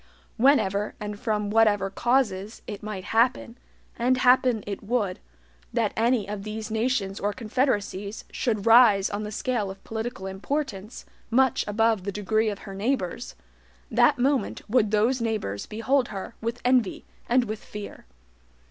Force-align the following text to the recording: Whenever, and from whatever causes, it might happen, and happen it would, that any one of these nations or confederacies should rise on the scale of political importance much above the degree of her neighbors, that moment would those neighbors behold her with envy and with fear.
Whenever, 0.37 0.95
and 0.99 1.19
from 1.19 1.51
whatever 1.51 1.91
causes, 1.91 2.63
it 2.65 2.81
might 2.81 3.03
happen, 3.03 3.55
and 3.99 4.17
happen 4.17 4.63
it 4.65 4.81
would, 4.81 5.19
that 5.71 5.93
any 5.95 6.25
one 6.25 6.33
of 6.33 6.43
these 6.43 6.71
nations 6.71 7.19
or 7.19 7.31
confederacies 7.31 8.25
should 8.31 8.65
rise 8.65 9.11
on 9.11 9.21
the 9.21 9.31
scale 9.31 9.69
of 9.69 9.83
political 9.83 10.25
importance 10.25 11.05
much 11.29 11.63
above 11.67 12.03
the 12.03 12.11
degree 12.11 12.49
of 12.49 12.57
her 12.65 12.73
neighbors, 12.73 13.35
that 13.91 14.17
moment 14.17 14.67
would 14.67 14.89
those 14.89 15.21
neighbors 15.21 15.67
behold 15.67 16.07
her 16.07 16.33
with 16.41 16.61
envy 16.65 17.05
and 17.29 17.45
with 17.45 17.63
fear. 17.63 18.07